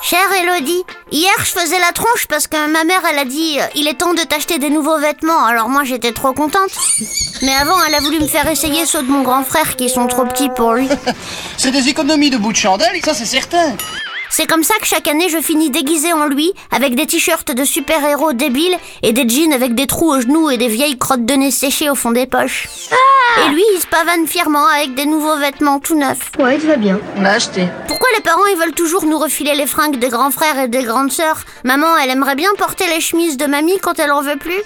Chère 0.00 0.32
Elodie, 0.32 0.84
hier 1.10 1.32
je 1.38 1.50
faisais 1.50 1.78
la 1.78 1.92
tronche 1.92 2.26
parce 2.28 2.46
que 2.46 2.56
ma 2.72 2.84
mère 2.84 3.02
elle 3.10 3.18
a 3.18 3.24
dit 3.24 3.58
euh, 3.60 3.64
il 3.74 3.88
est 3.88 3.94
temps 3.98 4.14
de 4.14 4.22
t'acheter 4.22 4.58
des 4.58 4.70
nouveaux 4.70 4.98
vêtements, 4.98 5.44
alors 5.44 5.68
moi 5.68 5.82
j'étais 5.84 6.12
trop 6.12 6.32
contente. 6.32 6.70
Mais 7.42 7.54
avant 7.54 7.76
elle 7.84 7.94
a 7.94 8.00
voulu 8.00 8.20
me 8.20 8.26
faire 8.26 8.48
essayer 8.48 8.86
ceux 8.86 9.02
de 9.02 9.08
mon 9.10 9.22
grand 9.22 9.42
frère 9.44 9.76
qui 9.76 9.88
sont 9.88 10.06
trop 10.06 10.24
petits 10.24 10.50
pour 10.50 10.72
lui. 10.72 10.88
C'est 11.58 11.72
des 11.72 11.88
économies 11.88 12.30
de 12.30 12.38
bout 12.38 12.52
de 12.52 12.56
chandelle, 12.56 13.00
ça 13.04 13.12
c'est 13.12 13.26
certain. 13.26 13.74
C'est 14.30 14.46
comme 14.46 14.62
ça 14.62 14.74
que 14.80 14.86
chaque 14.86 15.08
année 15.08 15.28
je 15.28 15.38
finis 15.38 15.70
déguisée 15.70 16.12
en 16.12 16.26
lui, 16.26 16.52
avec 16.70 16.94
des 16.94 17.06
t-shirts 17.06 17.50
de 17.50 17.64
super-héros 17.64 18.34
débiles 18.34 18.76
et 19.02 19.12
des 19.12 19.28
jeans 19.28 19.52
avec 19.52 19.74
des 19.74 19.86
trous 19.86 20.10
aux 20.10 20.20
genoux 20.20 20.50
et 20.50 20.58
des 20.58 20.68
vieilles 20.68 20.98
crottes 20.98 21.24
de 21.24 21.34
nez 21.34 21.50
séchées 21.50 21.90
au 21.90 21.94
fond 21.94 22.12
des 22.12 22.26
poches. 22.26 22.68
et 23.44 23.50
lui 23.50 23.62
il 23.74 23.80
se 23.80 23.86
pavane 23.86 24.26
fièrement 24.26 24.66
avec 24.66 24.94
des 24.94 25.06
nouveaux 25.06 25.36
vêtements 25.38 25.80
tout 25.80 25.98
neufs. 25.98 26.30
Ouais, 26.38 26.58
tout 26.58 26.66
va 26.66 26.76
bien. 26.76 27.00
On 27.16 27.24
a 27.24 27.30
acheté. 27.30 27.66
Pourquoi 27.86 28.08
les 28.16 28.22
parents 28.22 28.46
ils 28.52 28.58
veulent 28.58 28.74
toujours 28.74 29.04
nous 29.06 29.18
refiler 29.18 29.54
les 29.54 29.66
fringues 29.66 29.98
des 29.98 30.08
grands 30.08 30.30
frères 30.30 30.58
et 30.58 30.68
des 30.68 30.82
grandes 30.82 31.12
sœurs? 31.12 31.40
Maman 31.64 31.96
elle 31.96 32.10
aimerait 32.10 32.36
bien 32.36 32.50
porter 32.58 32.86
les 32.86 33.00
chemises 33.00 33.38
de 33.38 33.46
mamie 33.46 33.78
quand 33.82 33.98
elle 33.98 34.12
en 34.12 34.22
veut 34.22 34.36
plus? 34.36 34.62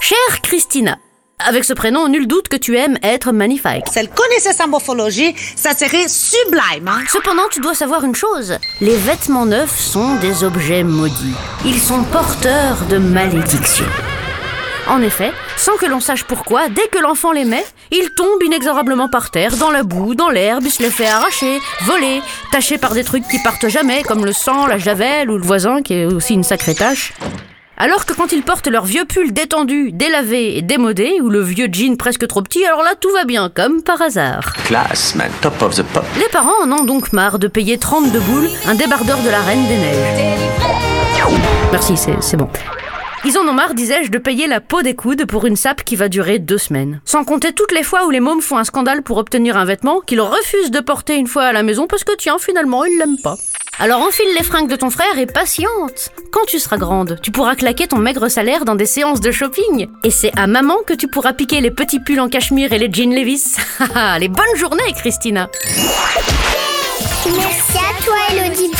Chère 0.00 0.42
Christina, 0.42 0.98
avec 1.46 1.64
ce 1.64 1.72
prénom, 1.72 2.08
nul 2.08 2.26
doute 2.26 2.48
que 2.48 2.56
tu 2.56 2.76
aimes 2.76 2.98
être 3.02 3.32
magnifique. 3.32 3.84
Si 3.90 3.98
elle 3.98 4.08
connaissait 4.08 4.52
sa 4.52 4.66
morphologie, 4.66 5.34
ça 5.56 5.74
serait 5.74 6.08
sublime. 6.08 6.88
Hein? 6.88 7.02
Cependant, 7.08 7.44
tu 7.50 7.60
dois 7.60 7.74
savoir 7.74 8.04
une 8.04 8.14
chose. 8.14 8.58
Les 8.80 8.96
vêtements 8.96 9.46
neufs 9.46 9.78
sont 9.78 10.16
des 10.16 10.44
objets 10.44 10.82
maudits. 10.82 11.34
Ils 11.64 11.80
sont 11.80 12.02
porteurs 12.04 12.78
de 12.90 12.98
malédictions. 12.98 13.84
En 14.88 15.02
effet, 15.02 15.32
sans 15.58 15.76
que 15.76 15.84
l'on 15.84 16.00
sache 16.00 16.24
pourquoi, 16.24 16.70
dès 16.70 16.88
que 16.88 16.98
l'enfant 16.98 17.30
les 17.32 17.44
met, 17.44 17.64
il 17.90 18.10
tombe 18.16 18.42
inexorablement 18.42 19.08
par 19.08 19.30
terre, 19.30 19.56
dans 19.56 19.70
la 19.70 19.82
boue, 19.82 20.14
dans 20.14 20.30
l'herbe, 20.30 20.64
il 20.64 20.70
se 20.70 20.82
les 20.82 20.90
fait 20.90 21.06
arracher, 21.06 21.60
voler, 21.82 22.22
taché 22.52 22.78
par 22.78 22.94
des 22.94 23.04
trucs 23.04 23.28
qui 23.28 23.38
partent 23.42 23.68
jamais, 23.68 24.02
comme 24.02 24.24
le 24.24 24.32
sang, 24.32 24.66
la 24.66 24.78
javel 24.78 25.30
ou 25.30 25.36
le 25.36 25.44
voisin, 25.44 25.82
qui 25.82 25.92
est 25.92 26.04
aussi 26.06 26.32
une 26.32 26.44
sacrée 26.44 26.74
tâche. 26.74 27.12
Alors 27.80 28.06
que 28.06 28.12
quand 28.12 28.32
ils 28.32 28.42
portent 28.42 28.66
leur 28.66 28.84
vieux 28.84 29.04
pull 29.04 29.32
détendu, 29.32 29.92
délavé 29.92 30.58
et 30.58 30.62
démodé, 30.62 31.20
ou 31.22 31.28
le 31.28 31.40
vieux 31.40 31.68
jean 31.70 31.96
presque 31.96 32.26
trop 32.26 32.42
petit, 32.42 32.64
alors 32.64 32.82
là 32.82 32.94
tout 33.00 33.12
va 33.12 33.24
bien, 33.24 33.52
comme 33.54 33.84
par 33.84 34.02
hasard. 34.02 34.52
Classe, 34.64 35.14
man, 35.14 35.30
top 35.40 35.62
of 35.62 35.76
the 35.76 35.84
pop. 35.84 36.04
Les 36.18 36.28
parents 36.32 36.60
en 36.64 36.72
ont 36.72 36.82
donc 36.82 37.12
marre 37.12 37.38
de 37.38 37.46
payer 37.46 37.78
32 37.78 38.18
boules 38.18 38.48
un 38.66 38.74
débardeur 38.74 39.18
de 39.18 39.30
la 39.30 39.40
Reine 39.42 39.64
des 39.68 39.76
Neiges. 39.76 40.50
Merci, 41.70 41.96
c'est 41.96 42.20
c'est 42.20 42.36
bon. 42.36 42.48
Ils 43.24 43.38
en 43.38 43.46
ont 43.46 43.52
marre, 43.52 43.74
disais-je, 43.74 44.10
de 44.10 44.18
payer 44.18 44.48
la 44.48 44.60
peau 44.60 44.82
des 44.82 44.96
coudes 44.96 45.26
pour 45.26 45.46
une 45.46 45.56
sape 45.56 45.84
qui 45.84 45.94
va 45.94 46.08
durer 46.08 46.40
deux 46.40 46.58
semaines. 46.58 47.00
Sans 47.04 47.22
compter 47.22 47.52
toutes 47.52 47.72
les 47.72 47.84
fois 47.84 48.06
où 48.06 48.10
les 48.10 48.20
mômes 48.20 48.40
font 48.40 48.56
un 48.58 48.64
scandale 48.64 49.02
pour 49.02 49.18
obtenir 49.18 49.56
un 49.56 49.64
vêtement 49.64 50.00
qu'ils 50.00 50.20
refusent 50.20 50.72
de 50.72 50.80
porter 50.80 51.14
une 51.14 51.28
fois 51.28 51.44
à 51.44 51.52
la 51.52 51.62
maison 51.62 51.86
parce 51.86 52.02
que 52.02 52.16
tiens, 52.16 52.38
finalement, 52.38 52.84
ils 52.84 52.98
l'aiment 52.98 53.20
pas. 53.22 53.36
Alors 53.80 54.00
enfile 54.02 54.26
les 54.36 54.42
fringues 54.42 54.68
de 54.68 54.74
ton 54.74 54.90
frère 54.90 55.18
et 55.18 55.26
patiente. 55.26 56.10
Quand 56.32 56.44
tu 56.48 56.58
seras 56.58 56.78
grande, 56.78 57.18
tu 57.22 57.30
pourras 57.30 57.54
claquer 57.54 57.86
ton 57.86 57.98
maigre 57.98 58.28
salaire 58.28 58.64
dans 58.64 58.74
des 58.74 58.86
séances 58.86 59.20
de 59.20 59.30
shopping. 59.30 59.86
Et 60.02 60.10
c'est 60.10 60.36
à 60.36 60.48
maman 60.48 60.78
que 60.84 60.94
tu 60.94 61.06
pourras 61.06 61.32
piquer 61.32 61.60
les 61.60 61.70
petits 61.70 62.00
pulls 62.00 62.20
en 62.20 62.28
cachemire 62.28 62.72
et 62.72 62.78
les 62.78 62.92
jeans 62.92 63.14
Levis. 63.14 63.56
Ah, 63.80 64.14
ah, 64.14 64.18
les 64.18 64.28
bonnes 64.28 64.56
journées, 64.56 64.92
Christina. 64.96 65.48
Merci 67.26 67.78
à 67.78 68.02
toi, 68.02 68.16
Elodie 68.30 68.70